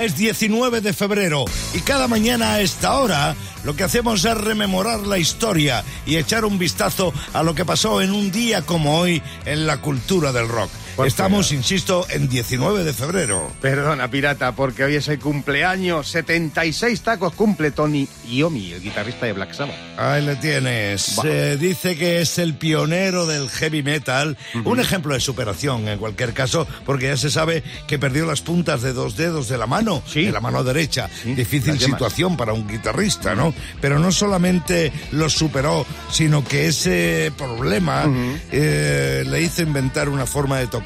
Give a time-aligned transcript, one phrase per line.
[0.00, 5.00] es 19 de febrero y cada mañana a esta hora lo que hacemos es rememorar
[5.00, 9.22] la historia y echar un vistazo a lo que pasó en un día como hoy
[9.44, 10.70] en la cultura del rock.
[11.04, 13.50] Estamos, insisto, en 19 de febrero.
[13.60, 16.08] Perdona, pirata, porque hoy es el cumpleaños.
[16.08, 19.76] 76 tacos cumple Tony Iommi, el guitarrista de Black Sabbath.
[19.96, 21.02] Ahí le tienes.
[21.02, 24.36] Se dice que es el pionero del heavy metal.
[24.64, 28.82] Un ejemplo de superación, en cualquier caso, porque ya se sabe que perdió las puntas
[28.82, 31.08] de dos dedos de la mano, de la mano derecha.
[31.24, 33.54] Difícil situación para un guitarrista, ¿no?
[33.80, 38.04] Pero no solamente lo superó, sino que ese problema
[38.52, 40.79] eh, le hizo inventar una forma de tocar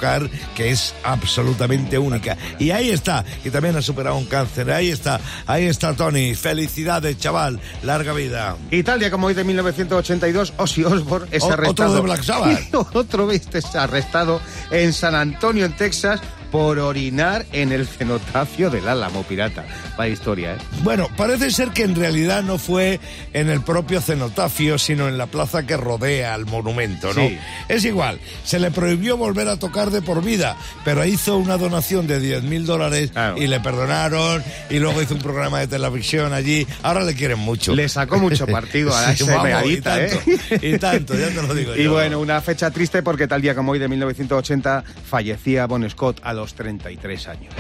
[0.55, 2.37] que es absolutamente única.
[2.59, 4.71] Y ahí está, y también ha superado un cáncer.
[4.71, 6.35] Ahí está, ahí está Tony.
[6.35, 7.61] Felicidades, chaval.
[7.83, 8.57] Larga vida.
[8.71, 11.71] Italia, como hoy de 1982, Ozzy Osbourne es arrestado.
[11.71, 12.75] Otro de Black Sabbath.
[12.95, 16.21] otro viste es arrestado en San Antonio, en Texas,
[16.55, 19.65] por orinar en el cenotafio del Álamo Pirata.
[19.99, 20.59] Va historia, ¿eh?
[20.85, 23.01] Bueno, parece ser que en realidad no fue
[23.33, 27.29] en el propio cenotafio, sino en la plaza que rodea al monumento, ¿no?
[27.69, 32.07] Es igual, se le prohibió volver a tocar de por vida, pero hizo una donación
[32.07, 36.69] de 10 mil dólares y le perdonaron, y luego hizo un programa de televisión allí.
[36.85, 37.75] Ahora le quieren mucho.
[37.75, 40.61] Le sacó mucho partido a esa y tanto, ¿eh?
[40.63, 43.73] y tanto, ya te lo digo Y bueno, una fecha triste porque tal día como
[43.73, 47.55] hoy de 1980 fallecía Bon Scott a los 33 años.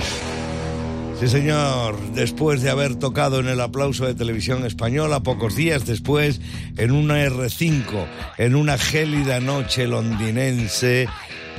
[1.19, 1.99] Sí, señor.
[2.13, 6.41] Después de haber tocado en el aplauso de televisión española, pocos días después,
[6.77, 11.09] en una R5, en una gélida noche londinense,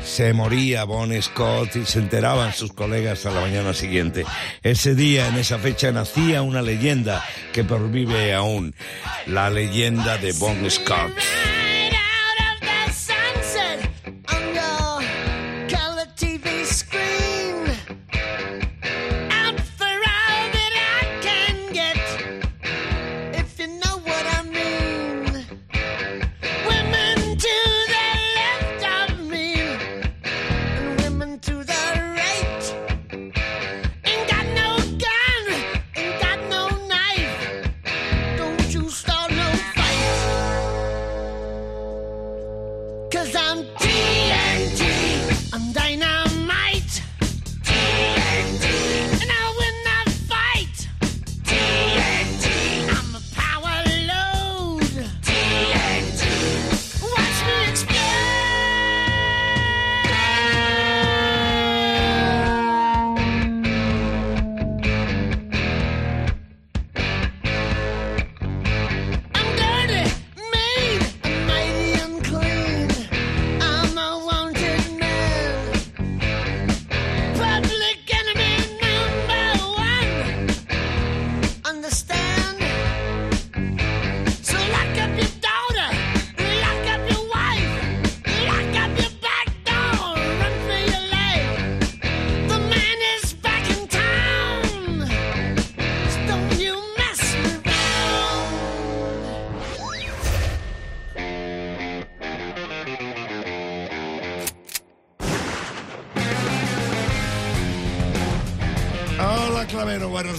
[0.04, 4.26] se moría Bon Scott y se enteraban sus colegas a la mañana siguiente.
[4.62, 7.24] Ese día, en esa fecha, nacía una leyenda
[7.54, 8.76] que pervive aún,
[9.26, 11.12] la leyenda de Bon Scott.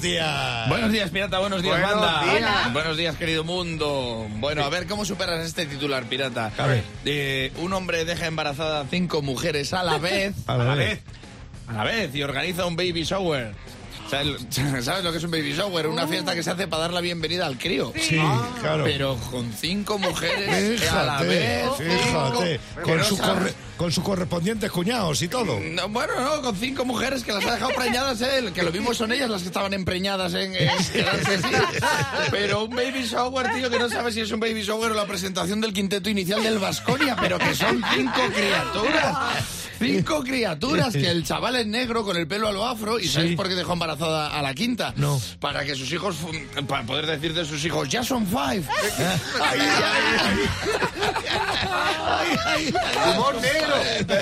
[0.07, 0.69] Días.
[0.69, 2.33] Buenos días, pirata, buenos días, buenos banda.
[2.33, 2.73] Días.
[2.73, 4.27] Buenos días, querido mundo.
[4.37, 6.53] Bueno, a ver, ¿cómo superas este titular, pirata?
[6.57, 6.85] A ver.
[7.05, 10.35] Eh, un hombre deja embarazada a cinco mujeres a la vez.
[10.47, 11.01] a la vez.
[11.69, 13.53] A la vez, y organiza un baby shower.
[14.83, 15.87] ¿Sabes lo que es un baby shower?
[15.89, 17.93] Una fiesta que se hace para dar la bienvenida al crío.
[18.01, 18.21] Sí,
[18.61, 18.85] claro.
[18.85, 21.69] Pero con cinco mujeres a la vez.
[21.77, 23.19] Fíjate, con, su
[23.77, 25.59] con sus correspondientes cuñados y todo.
[25.91, 28.53] bueno, no, con cinco mujeres que las ha dejado preñadas él.
[28.53, 31.41] Que lo mismo son ellas las que estaban empreñadas en, quedarse
[32.31, 35.07] Pero un baby shower, tío, que no sabe si es un baby shower o la
[35.07, 39.66] presentación del quinteto inicial del Vasconia, pero que son cinco criaturas.
[39.79, 43.37] Cinco criaturas que el chaval es negro con el pelo a lo afro y ¿sabes
[43.37, 44.93] por qué dejó embarazada a la quinta?
[44.97, 45.21] No.
[45.41, 46.17] Para que sus hijos,
[46.67, 48.65] para poder decir de sus hijos, ya son five.
[49.43, 49.61] ay,
[52.47, 52.75] ay,
[53.15, 53.75] Humor negro.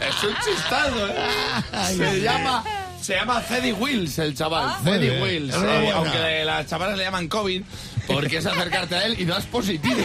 [0.00, 1.14] Es un chistado, ¿eh?
[1.96, 2.64] Se llama...
[3.00, 4.76] Se llama Ceddy Wills, el chaval.
[4.84, 5.54] Ceddy Wills.
[5.54, 7.62] Eh, aunque las chavalas le llaman COVID,
[8.06, 9.96] porque es acercarte a él y das positivo.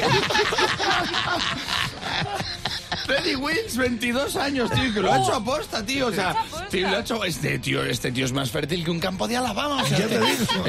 [3.05, 5.35] Freddy Wills, 22 años, tío, que lo ha hecho oh.
[5.35, 6.07] aposta, tío.
[6.07, 6.35] O sea,
[6.69, 7.23] tío, lo ha hecho.
[7.23, 9.83] Este tío, este tío es más fértil que un campo de Alabama.
[9.83, 10.19] O sea, este,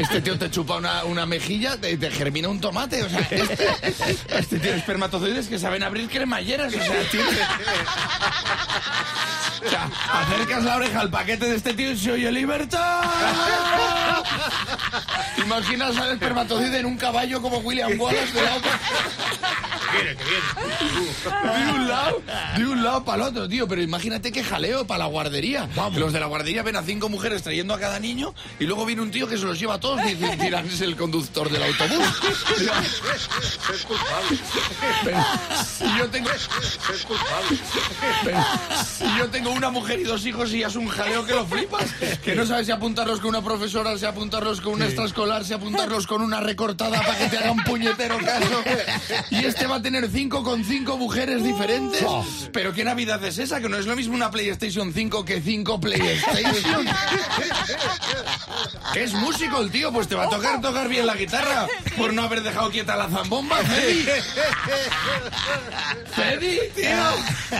[0.01, 3.03] este, tío te chupa una, una mejilla, te, te, germina un tomate.
[3.03, 6.75] O sea, este, este tiene espermatozoides que saben abrir cremalleras.
[6.75, 7.23] O sea, tío.
[9.67, 13.03] O sea, acercas la oreja al paquete de este tío y se oye libertad.
[15.39, 18.81] Imaginas al espermatozoide en un caballo como William Wallace de la otra.
[19.95, 22.23] De un lado,
[22.57, 23.67] de un lado para el otro, tío.
[23.69, 25.69] Pero imagínate qué jaleo para la guardería.
[26.01, 29.03] Los de la guardería ven a cinco mujeres trayendo a cada niño y luego viene
[29.03, 31.63] un tío que se los lleva a todos y dice, "Mira, es el conductor del
[31.63, 32.07] autobús.
[35.05, 35.25] Pero
[35.65, 36.31] si yo tengo...
[38.25, 38.45] Pero
[38.85, 41.47] si yo tengo una mujer y dos hijos y ya es un jaleo que lo
[41.47, 41.85] flipas.
[42.25, 46.07] Que no sabes si apuntarlos con una profesora, si apuntarlos con una extraescolar, si apuntarlos
[46.07, 48.63] con una recortada para que te haga un puñetero caso.
[49.31, 52.05] Y este va a tener cinco con cinco mujeres diferentes.
[52.53, 55.81] Pero qué navidad es esa, que no es lo mismo una PlayStation 5 que cinco
[55.81, 56.87] PlayStation.
[58.95, 61.67] Es músico el tío, pues te va a tocar tocar bien la guitarra
[61.99, 64.07] por no haber dejado quieta la zambomba, Freddy.
[66.13, 67.59] Freddy, tío.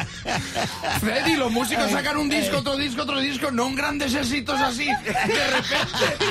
[1.01, 4.87] Freddy, los músicos sacan un disco, otro disco, otro disco, no un grandes éxitos así,
[4.87, 6.27] de repente.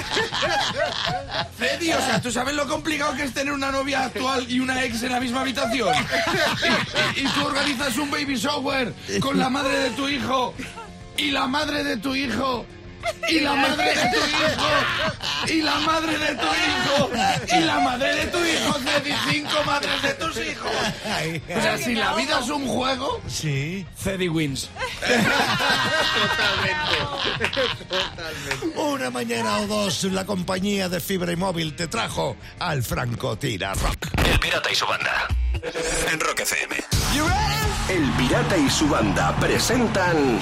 [1.57, 4.83] Freddy, o sea, ¿tú sabes lo complicado que es tener una novia actual y una
[4.85, 5.74] ex en la misma habitación?
[5.75, 10.53] Y, y tú organizas un baby shower con la madre de tu hijo
[11.17, 12.65] y la madre de tu hijo
[13.29, 14.67] y la madre de tu hijo
[15.47, 17.09] y la madre de tu hijo
[17.55, 20.71] y la madre de tu hijo Freddy, cinco madres de tus hijos
[21.55, 23.85] o sea si la vida es un juego Sí.
[23.95, 24.69] Freddy wins
[28.75, 34.07] Una mañana o dos, la compañía de fibra y móvil te trajo al Francotira Rock.
[34.25, 35.27] El Pirata y su banda.
[36.11, 36.75] En Rock FM.
[37.89, 40.39] El Pirata y su banda presentan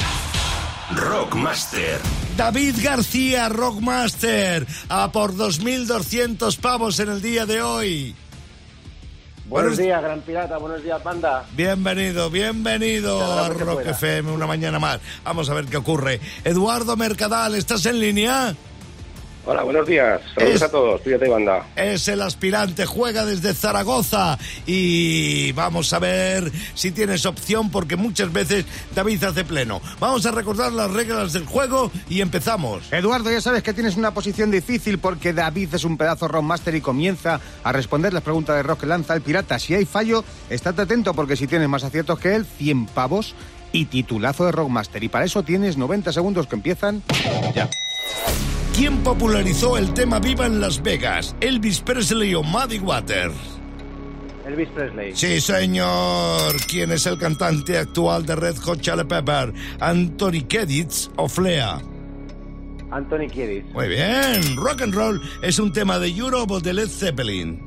[0.91, 1.99] Rockmaster.
[2.37, 8.15] David García, Rockmaster, a por 2.200 pavos en el día de hoy.
[9.45, 10.57] Buenos Buenos- días, Gran Pirata.
[10.57, 11.45] Buenos días, banda.
[11.55, 13.85] Bienvenido, bienvenido a Rock.
[13.85, 14.99] FM, una mañana más.
[15.23, 16.19] Vamos a ver qué ocurre.
[16.43, 18.55] Eduardo Mercadal, ¿estás en línea?
[19.45, 20.21] Hola, buenos días.
[20.35, 21.01] Saludos Es- a todos.
[21.01, 21.65] Fíjate, banda.
[21.75, 28.31] Es el aspirante, juega desde Zaragoza y vamos a ver si tienes opción porque muchas
[28.31, 29.81] veces David hace pleno.
[29.99, 32.83] Vamos a recordar las reglas del juego y empezamos.
[32.93, 36.79] Eduardo, ya sabes que tienes una posición difícil porque David es un pedazo rockmaster y
[36.81, 39.59] comienza a responder las preguntas de rock que lanza el pirata.
[39.59, 43.35] Si hay fallo, estate atento porque si tienes más aciertos que él, 100 pavos
[43.73, 45.03] y titulazo de rockmaster.
[45.03, 47.03] Y para eso tienes 90 segundos que empiezan
[47.53, 47.69] ya.
[48.75, 51.35] ¿Quién popularizó el tema Viva en Las Vegas?
[51.41, 53.35] ¿Elvis Presley o Muddy Waters?
[54.45, 55.15] Elvis Presley.
[55.15, 56.55] Sí, señor.
[56.67, 59.53] ¿Quién es el cantante actual de Red Hot Chili Pepper?
[59.79, 61.81] ¿Anthony Kiedis o Flea?
[62.91, 63.63] Anthony Kiedis.
[63.73, 64.55] Muy bien.
[64.57, 67.61] Rock and roll es un tema de Europe o de Led Zeppelin.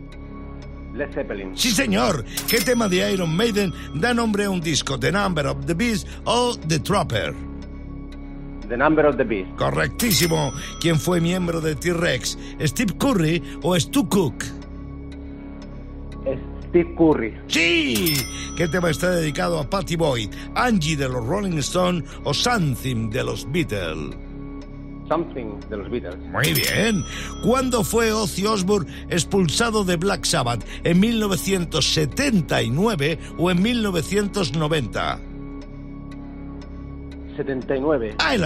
[0.94, 1.56] Led Zeppelin.
[1.56, 2.24] Sí, señor.
[2.48, 4.98] ¿Qué tema de Iron Maiden da nombre a un disco?
[4.98, 7.34] ¿The Number of the Beast o The Trapper?
[8.68, 9.50] The Number of the Beast.
[9.56, 10.52] Correctísimo.
[10.80, 12.38] ¿Quién fue miembro de T-Rex?
[12.60, 14.44] ¿Steve Curry o Stu Cook?
[16.68, 17.34] Steve Curry.
[17.46, 18.14] ¡Sí!
[18.56, 20.30] ¿Qué tema está dedicado a Patty Boyd?
[20.54, 24.14] ¿Angie de los Rolling Stones o Something de los Beatles?
[25.08, 26.18] Something de los Beatles.
[26.32, 27.04] Muy bien.
[27.42, 30.66] ¿Cuándo fue Ozzy Osbourne expulsado de Black Sabbath?
[30.82, 35.20] ¿En 1979 o en 1990?
[37.36, 38.16] 79.
[38.18, 38.40] ¡Ay!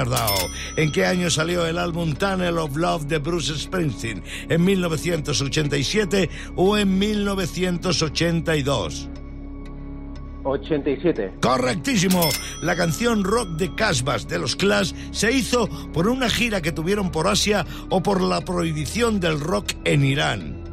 [0.76, 4.22] ¿En qué año salió el álbum Tunnel of Love de Bruce Springsteen?
[4.48, 9.08] ¿En 1987 o en 1982?
[10.44, 11.34] 87.
[11.41, 12.29] Correctísimo.
[12.62, 17.10] La canción Rock de Casbah de los Clash se hizo por una gira que tuvieron
[17.10, 20.65] por Asia o por la prohibición del rock en Irán.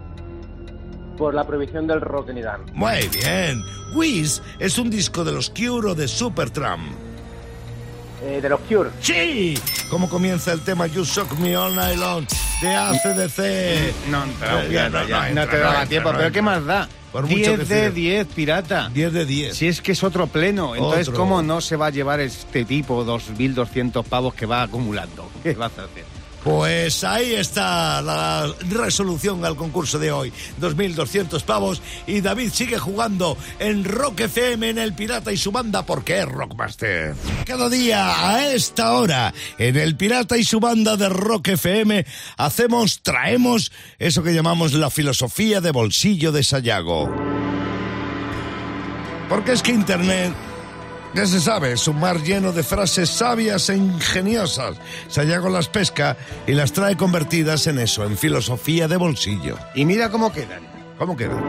[1.18, 2.62] Por la prohibición del rock en Irán.
[2.74, 3.64] Muy bien.
[3.96, 7.07] Wiz es un disco de los Cure o de Supertramp.
[8.22, 8.90] Eh, de los Cure.
[9.00, 9.58] ¡Sí!
[9.90, 12.26] ¿Cómo comienza el tema You Shock Me All Night Long
[12.62, 14.10] de ACDC?
[14.10, 16.32] No, Eh, ya no, no no entra, te no daba entra, tiempo, no pero entra.
[16.32, 16.90] ¿qué más da?
[17.12, 17.92] Por mucho 10 que de tire.
[17.92, 18.90] 10, pirata.
[18.94, 19.56] 10 de 10.
[19.56, 21.20] Si es que es otro pleno, entonces Otro.
[21.22, 25.30] ¿cómo no se va a llevar este tipo 2.200 pavos que va acumulando?
[25.44, 26.04] ¿Qué vas a hacer?
[26.48, 30.32] Pues ahí está la resolución al concurso de hoy.
[30.62, 35.86] 2.200 pavos y David sigue jugando en Rock FM en El Pirata y su banda
[35.86, 37.16] porque es Rockmaster.
[37.46, 42.06] Cada día a esta hora en El Pirata y su banda de Rock FM
[42.38, 47.14] hacemos, traemos eso que llamamos la filosofía de bolsillo de Sayago.
[49.28, 50.34] Porque es que Internet
[51.18, 54.78] ya se sabe, es un mar lleno de frases sabias e ingeniosas.
[55.08, 59.58] Sayago las pesca y las trae convertidas en eso, en filosofía de bolsillo.
[59.74, 60.62] Y mira cómo quedan.
[61.00, 61.42] ¿Cómo queda?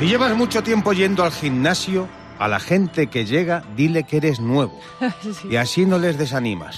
[0.00, 4.40] Si llevas mucho tiempo yendo al gimnasio, A la gente que llega, dile que eres
[4.40, 4.80] nuevo.
[5.48, 6.76] Y así no les desanimas.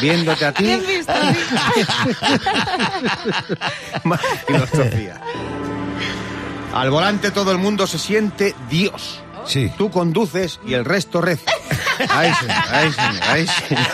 [0.00, 0.64] Viéndote a ti.
[0.64, 1.12] Bien visto.
[4.02, 5.20] Más filosofía.
[6.74, 9.23] Al volante todo el mundo se siente Dios.
[9.46, 9.70] Sí.
[9.76, 11.50] Tú conduces y el resto reza.
[12.08, 13.86] Ay, señor, ay, señor, ay, señor.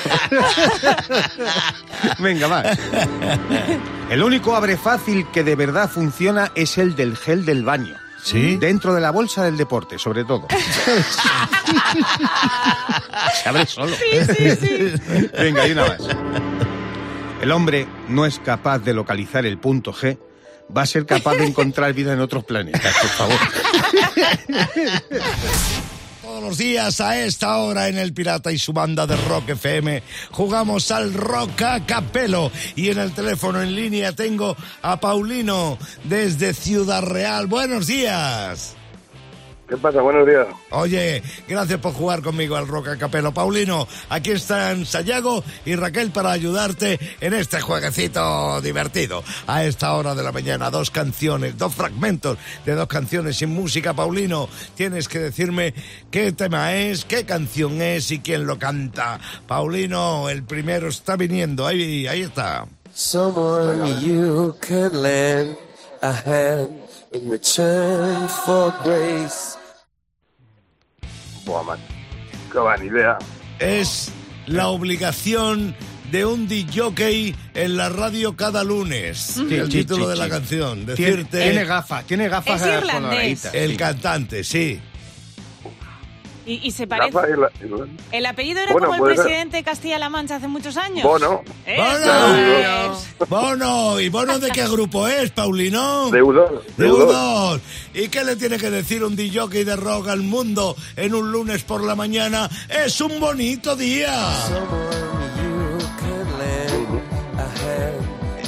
[2.18, 2.78] Venga, más.
[4.08, 7.96] El único abre fácil que de verdad funciona es el del gel del baño.
[8.22, 8.56] ¿Sí?
[8.58, 10.46] Dentro de la bolsa del deporte, sobre todo.
[13.42, 13.96] Se abre solo.
[15.38, 16.00] Venga, y una más.
[17.40, 20.18] El hombre no es capaz de localizar el punto G.
[20.76, 23.38] Va a ser capaz de encontrar vida en otros planetas, por favor.
[26.22, 30.02] Todos los días a esta hora en El Pirata y su banda de Rock FM
[30.30, 36.54] jugamos al Rock a Capelo y en el teléfono en línea tengo a Paulino desde
[36.54, 37.46] Ciudad Real.
[37.46, 38.76] Buenos días.
[39.70, 40.00] ¿Qué pasa?
[40.00, 40.48] Buenos días.
[40.70, 43.32] Oye, gracias por jugar conmigo al Rock a Capelo.
[43.32, 49.22] Paulino, aquí están Sayago y Raquel para ayudarte en este jueguecito divertido.
[49.46, 52.36] A esta hora de la mañana, dos canciones, dos fragmentos
[52.66, 53.94] de dos canciones sin música.
[53.94, 55.72] Paulino, tienes que decirme
[56.10, 59.20] qué tema es, qué canción es y quién lo canta.
[59.46, 61.64] Paulino, el primero está viniendo.
[61.64, 62.66] Ahí, ahí está.
[62.92, 65.56] Someone you could lend
[66.02, 66.70] a hand
[67.12, 69.59] in return for grace.
[71.44, 71.78] Buah, man.
[72.52, 73.18] Qué va, ni idea.
[73.58, 74.10] Es
[74.46, 75.74] la obligación
[76.10, 79.36] de un DJ en la radio cada lunes.
[79.38, 80.86] el Sí, título sí, de la canción.
[80.86, 83.44] Tiene, Decirte tiene gafas, tiene gafas Es irlandés.
[83.52, 83.76] el sí.
[83.76, 84.80] cantante, sí.
[86.46, 87.10] Y, y se parece.
[87.12, 89.24] Rafa y la- ¿El apellido era Bueno, como el puede ser.
[89.26, 91.02] presidente de Castilla-La Mancha hace muchos años?
[91.04, 91.42] Bono.
[91.66, 91.82] ¡Eso
[93.28, 93.50] ¡Bono!
[93.50, 96.10] Bono, ¿y Bono de qué grupo es, Paulino?
[96.10, 96.64] Deudor.
[96.76, 97.60] Deudor.
[97.92, 101.62] ¿Y qué le tiene que decir un DJ de rock al mundo en un lunes
[101.64, 102.48] por la mañana?
[102.68, 104.14] ¡Es un bonito día!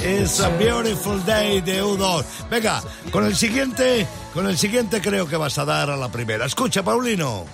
[0.05, 2.25] It's a beautiful day, Deudor.
[2.49, 2.81] Venga,
[3.11, 6.45] con el siguiente, con el siguiente creo que vas a dar a la primera.
[6.45, 7.45] Escucha, Paulino.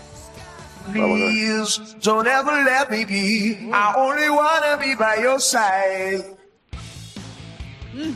[0.94, 3.70] Please don't ever let me be.
[3.74, 6.24] I only wanna be by your side.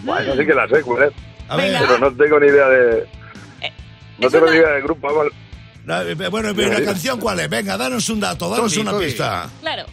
[0.03, 1.13] Bueno, sí que la sé, ¿cuál es?
[1.49, 3.07] A ver, Pero no tengo ni idea de...
[4.19, 5.07] No es tengo ni idea del grupo.
[5.07, 6.07] vamos.
[6.07, 7.49] eh, bueno, pero la canción cuál es?
[7.49, 9.49] Venga, danos un dato, danos una pista.
[9.61, 9.83] Claro.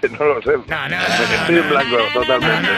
[0.00, 0.50] Que no lo sé.
[0.54, 2.68] Estoy en blanco totalmente.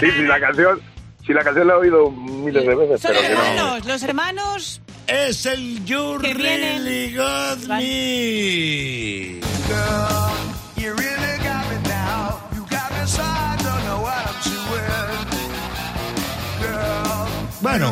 [0.00, 0.80] Sí, sí, la canción...
[1.26, 3.40] Si la canción la he oído miles de veces, Son pero que no...
[3.40, 4.82] hermanos, los hermanos.
[5.06, 6.84] Es el You Que vienen.
[6.84, 7.82] Really Got Vale.
[7.82, 9.40] Me.
[9.68, 10.30] Girl,
[10.76, 12.40] you really got me now.
[12.54, 14.84] You got me so I don't know what I'm doing.
[16.60, 17.28] Girl,
[17.60, 17.90] Bueno,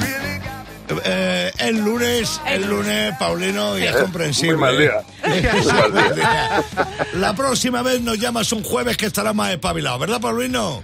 [1.04, 4.57] eh, el lunes, el lunes, Paulino, y es comprensible.
[4.57, 5.02] Muy mal día.
[5.25, 5.50] ¿eh?
[5.52, 6.64] Muy mal día.
[7.14, 10.83] La próxima vez nos llamas un jueves que estará más espabilado, ¿verdad, Paulino?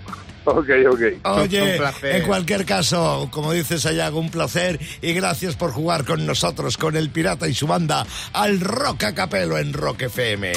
[0.51, 1.01] Ok, ok.
[1.25, 2.17] Oye, Un placer.
[2.17, 6.97] en cualquier caso, como dices Sayago, un placer y gracias por jugar con nosotros, con
[6.97, 10.53] el Pirata y su banda, al Rock Capelo en Rock FM.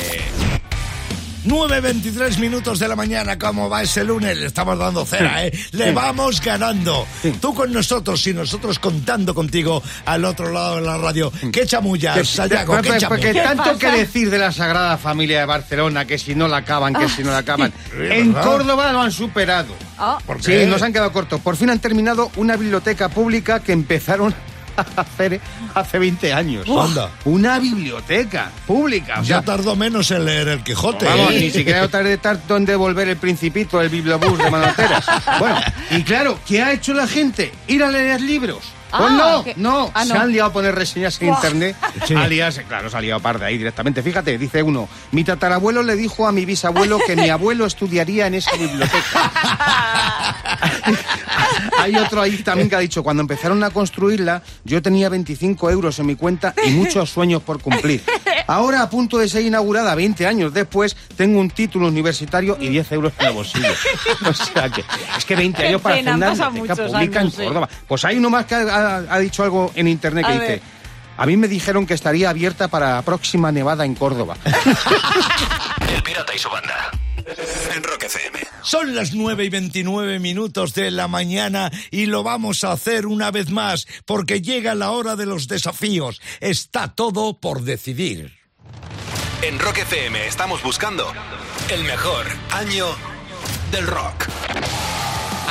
[1.46, 4.38] 9.23 minutos de la mañana, ¿cómo va ese lunes?
[4.38, 5.52] Le estamos dando cera, ¿eh?
[5.72, 7.08] Le vamos ganando.
[7.40, 11.32] Tú con nosotros y nosotros contando contigo al otro lado de la radio.
[11.52, 12.80] ¿Qué chamullas, Sayago?
[12.82, 13.56] ¿Qué porque chamullas?
[13.56, 17.10] tanto que decir de la Sagrada Familia de Barcelona, que si no la acaban, que
[17.10, 17.74] si no la acaban.
[17.98, 18.34] En.
[18.34, 19.76] Córdoba lo han superado.
[20.26, 21.42] ¿Por Sí, nos han quedado cortos.
[21.42, 24.34] Por fin han terminado una biblioteca pública que empezaron
[24.96, 25.40] hacer
[25.74, 26.66] hace 20 años.
[26.70, 27.10] Anda.
[27.26, 29.20] Una biblioteca pública.
[29.22, 31.06] O sea, Ya tardó menos en leer el Quijote.
[31.06, 31.40] Vamos, ¿eh?
[31.40, 35.06] ni siquiera tardé tanto en devolver el principito, el bibliobús de Manoteras.
[35.40, 35.60] Bueno,
[35.92, 37.52] y claro, ¿qué ha hecho la gente?
[37.68, 38.60] Ir a leer libros.
[38.92, 40.20] Pues Ah, no, que- no, ah, se no.
[40.20, 41.78] han liado a poner reseñas en internet.
[42.06, 42.14] Sí.
[42.14, 44.04] A liarse, claro, se ha liado parda ahí directamente.
[44.04, 48.34] Fíjate, dice uno, mi tatarabuelo le dijo a mi bisabuelo que mi abuelo estudiaría en
[48.34, 49.32] esa biblioteca.
[51.80, 55.98] Hay otro ahí también que ha dicho, cuando empezaron a construirla, yo tenía 25 euros
[56.00, 58.04] en mi cuenta y muchos sueños por cumplir.
[58.48, 62.92] Ahora, a punto de ser inaugurada, 20 años después, tengo un título universitario y 10
[62.94, 63.68] euros en el bolsillo.
[64.30, 64.84] O sea que,
[65.18, 67.46] es que 20 Qué años para hacer una biblioteca pública años, en sí.
[67.48, 67.70] Córdoba.
[67.88, 68.62] Pues hay uno más que ha,
[68.98, 70.48] ha- ha dicho algo en internet que A dice...
[70.48, 70.62] ver.
[71.18, 74.38] A mí me dijeron que estaría abierta para la próxima nevada en Córdoba.
[75.96, 76.90] El Pirata y su banda.
[77.76, 78.40] En Rock FM.
[78.64, 83.32] Son las 9 y 29 minutos de la mañana y lo vamos a hacer una
[83.32, 86.22] vez más porque llega la hora de los desafíos.
[86.40, 88.40] Está todo por decidir.
[89.42, 91.12] En Rock FM estamos buscando
[91.70, 92.86] el mejor año
[93.72, 94.31] del rock.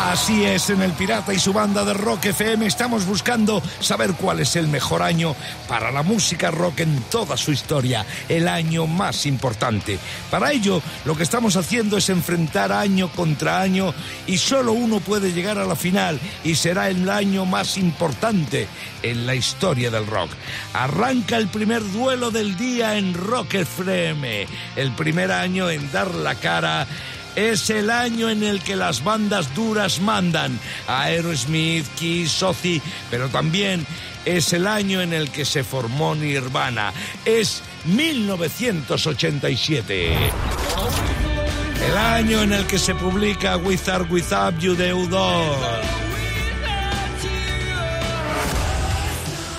[0.02, 4.40] Así es, en El Pirata y su banda de rock FM estamos buscando saber cuál
[4.40, 5.36] es el mejor año
[5.68, 9.98] para la música rock en toda su historia, el año más importante.
[10.30, 13.94] Para ello, lo que estamos haciendo es enfrentar año contra año
[14.26, 18.68] y solo uno puede llegar a la final y será el año más importante
[19.02, 20.30] en la historia del rock.
[20.72, 26.34] Arranca el primer duelo del día en Rock FM, el primer año en dar la
[26.36, 26.86] cara
[27.36, 30.58] es el año en el que las bandas duras mandan.
[30.86, 33.86] Aerosmith, Kiss, Ozzy, pero también
[34.24, 36.92] es el año en el que se formó Nirvana.
[37.24, 40.16] Es 1987.
[41.86, 45.56] El año en el que se publica or Without You de Udor.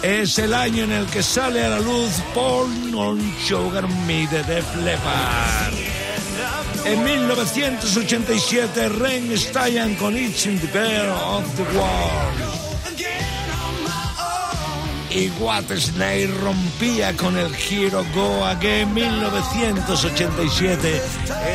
[0.04, 4.42] Es el año en el que sale a la luz Paul on Sugar Me de
[4.44, 4.66] Def.
[6.84, 12.52] En 1987, Ren Stein con It's in the Bear of the World.
[15.14, 21.02] Y What Snake rompía con el Hero Go Again 1987.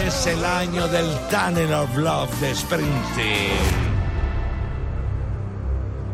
[0.06, 3.85] Es el año del Tunnel of Love de Springsteen.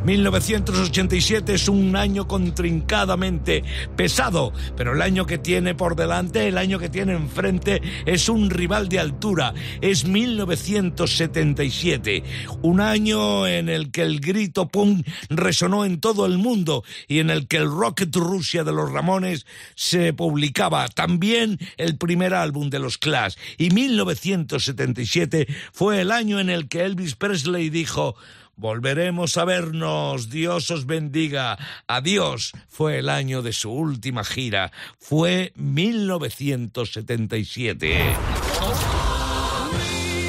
[0.04, 3.62] 1987 es un año contrincadamente
[3.96, 8.50] pesado, pero el año que tiene por delante, el año que tiene enfrente, es un
[8.50, 9.54] rival de altura.
[9.80, 12.24] Es 1977,
[12.62, 17.30] un año en el que el grito punk resonó en todo el mundo y en
[17.30, 20.88] el que el Rocket Russia de los Ramones se publicaba.
[20.88, 23.36] También el primer álbum de los Clash.
[23.56, 28.16] Y 1977 fue el año en el que Elvis Presley dijo
[28.62, 31.58] Volveremos a vernos, Dios os bendiga.
[31.88, 32.52] Adiós.
[32.68, 34.70] Fue el año de su última gira.
[35.00, 37.98] Fue 1977.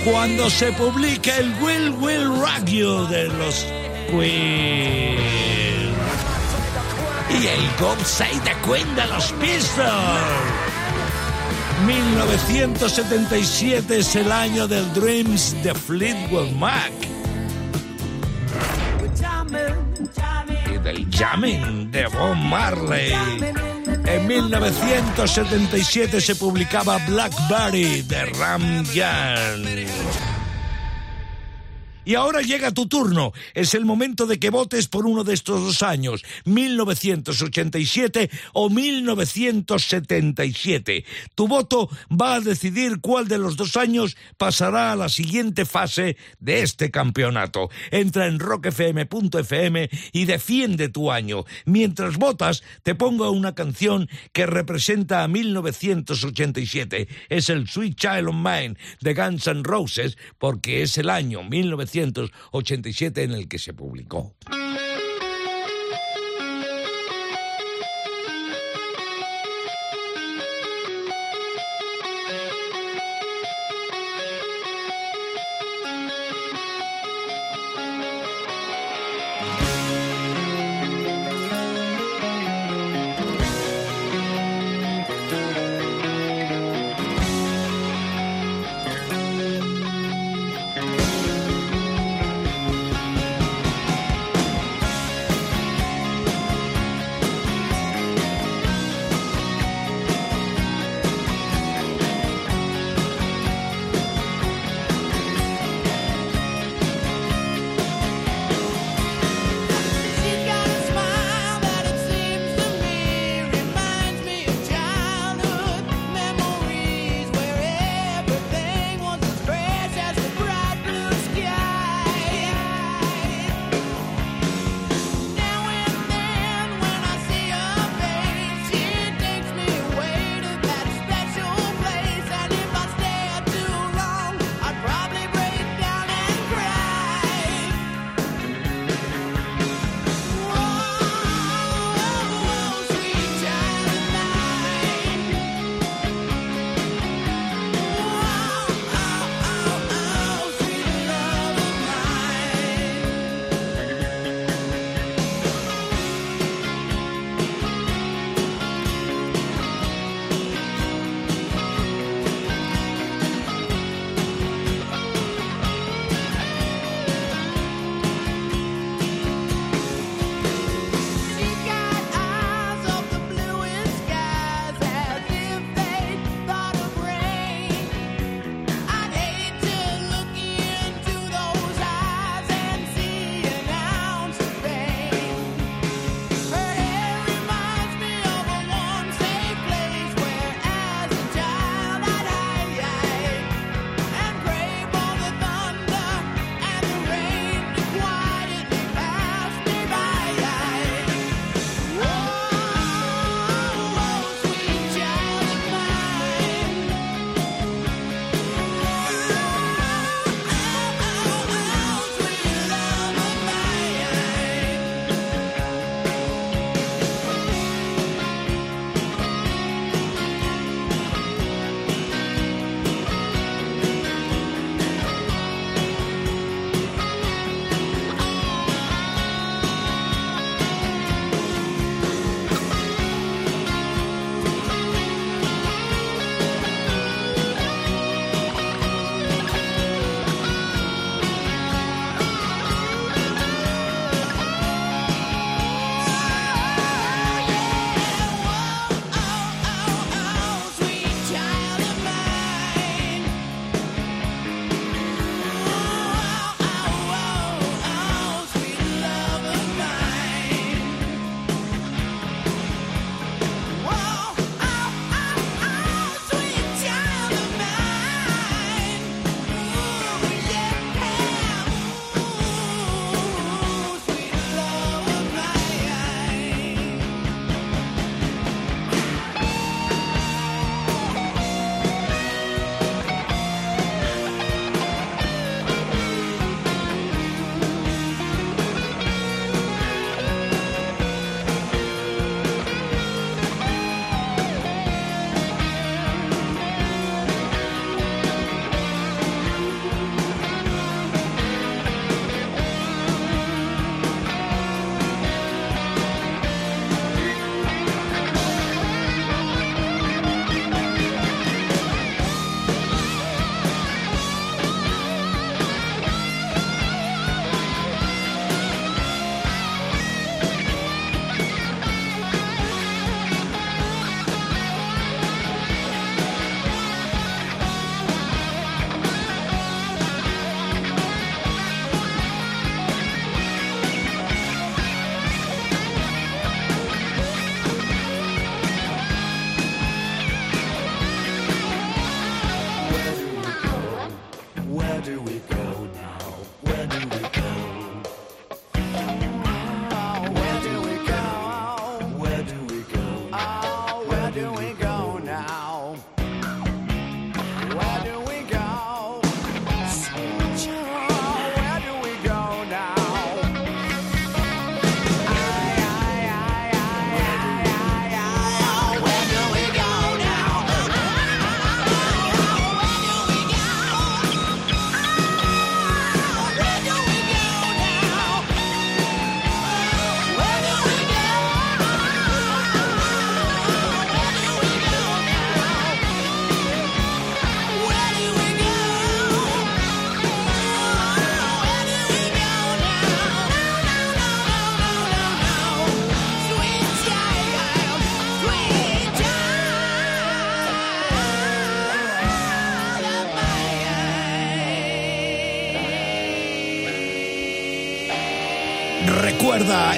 [0.03, 2.65] Cuando se publica el Will Will Rock
[3.11, 3.67] de los
[4.09, 5.19] Queen.
[7.29, 9.85] Y el God Save the Queen de los Pistols.
[11.85, 17.12] 1977 es el año del Dreams de Fleetwood Mac.
[20.73, 23.13] Y del jamming de Bob Marley.
[24.05, 30.32] En 1977 se publicaba Blackberry de Ram Jam.
[32.05, 33.31] Y ahora llega tu turno.
[33.53, 41.05] Es el momento de que votes por uno de estos dos años, 1987 o 1977.
[41.33, 46.17] Tu voto va a decidir cuál de los dos años pasará a la siguiente fase
[46.39, 47.69] de este campeonato.
[47.91, 51.45] Entra en rockfm.fm y defiende tu año.
[51.65, 57.07] Mientras votas, te pongo una canción que representa a 1987.
[57.29, 61.92] Es el Sweet Child of Mine de Guns N' Roses porque es el año 1987
[61.93, 64.35] 1987 en el que se publicó.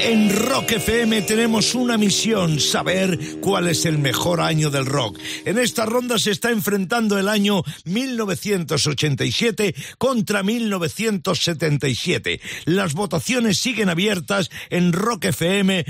[0.03, 5.17] En Rock FM tenemos una misión, saber cuál es el mejor año del rock.
[5.45, 12.41] En esta ronda se está enfrentando el año 1987 contra 1977.
[12.65, 15.85] Las votaciones siguen abiertas en rockfm.fm.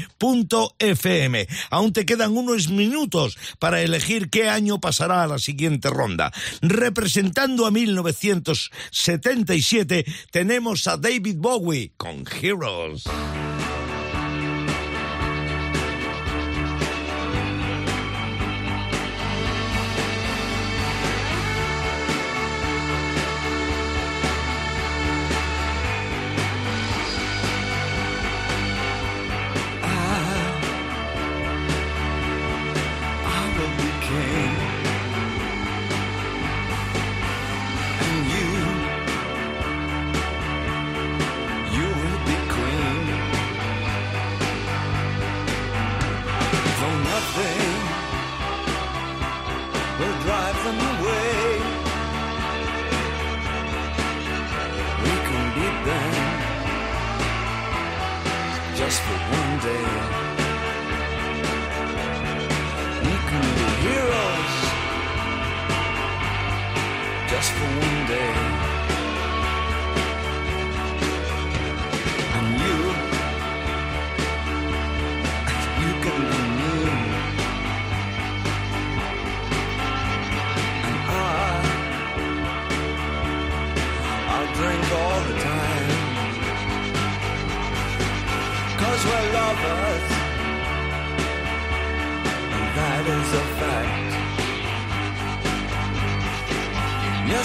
[1.71, 6.31] Aún te quedan unos minutos para elegir qué año pasará a la siguiente ronda.
[6.61, 13.05] Representando a 1977 tenemos a David Bowie con Heroes.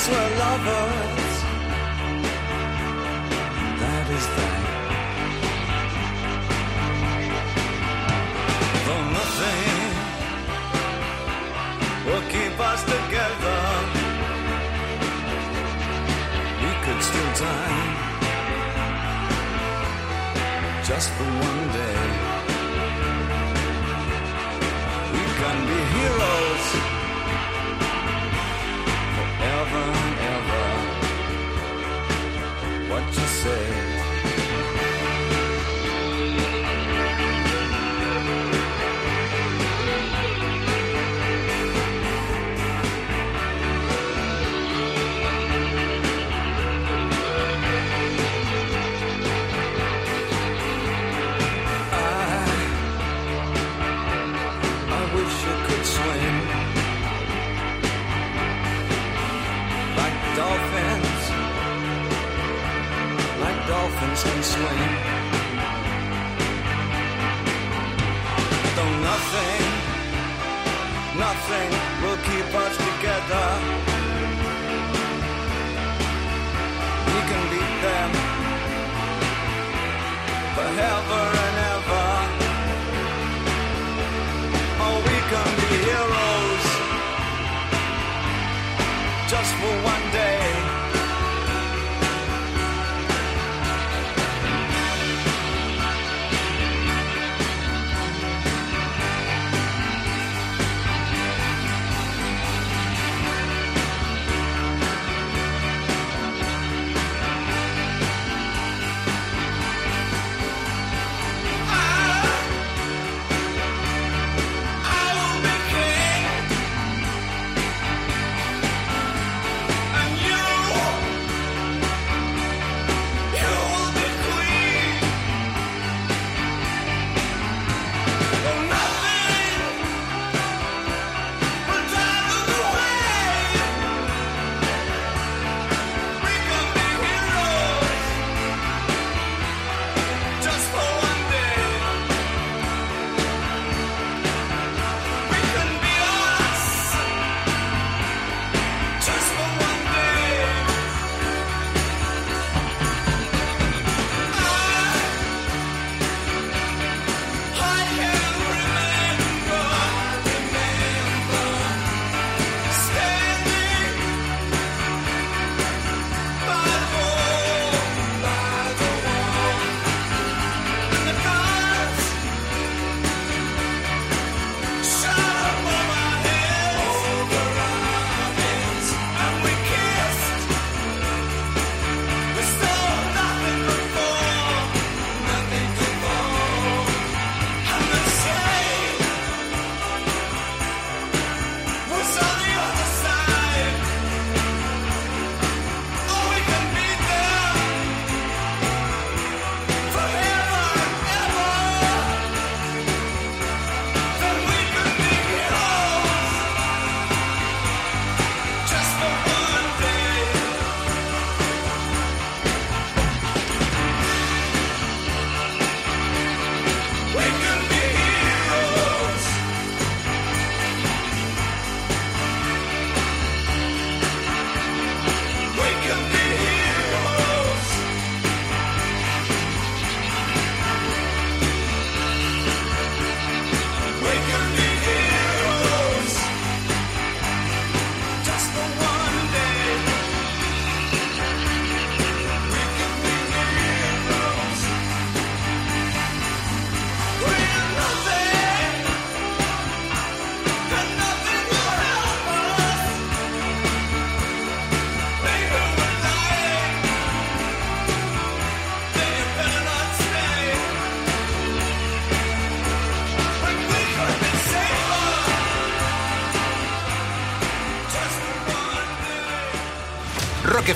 [0.00, 1.34] us were lovers.
[3.82, 4.62] That is that.
[8.86, 9.88] Though nothing
[12.06, 13.60] will keep us together,
[16.62, 17.80] we could still die
[20.88, 22.19] just for one day.
[33.42, 33.79] say.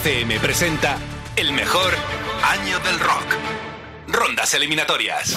[0.04, 0.98] FM presenta
[1.34, 1.94] el mejor
[2.42, 3.24] año del rock.
[4.06, 5.34] Rondas eliminatorias.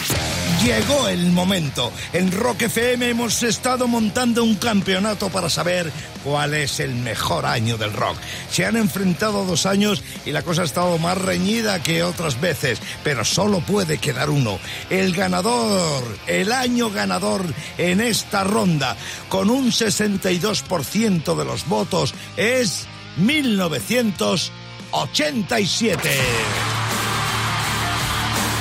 [0.62, 1.93] Llegó el momento.
[2.12, 5.89] En Rock FM hemos estado montando un campeonato para saber
[6.21, 8.17] cuál es el mejor año del rock.
[8.51, 12.82] Se han enfrentado dos años y la cosa ha estado más reñida que otras veces,
[13.06, 14.60] pero solo puede quedar uno.
[14.89, 17.45] El ganador, el año ganador
[17.77, 18.97] en esta ronda,
[19.30, 22.86] con un 62% de los votos, es
[23.17, 26.10] 1987.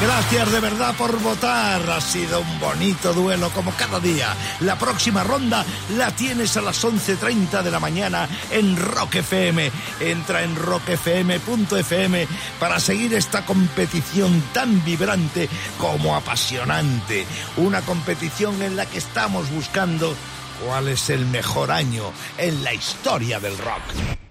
[0.00, 1.88] Gracias de verdad por votar.
[1.88, 4.34] Ha sido un bonito duelo como cada día.
[4.60, 5.64] La próxima ronda
[5.96, 9.70] la tienes a las 11.30 de la mañana en Rock FM.
[10.00, 12.28] Entra en rockfm.fm
[12.60, 17.24] para seguir esta competición tan vibrante como apasionante.
[17.56, 20.14] Una competición en la que estamos buscando
[20.62, 24.25] cuál es el mejor año en la historia del rock.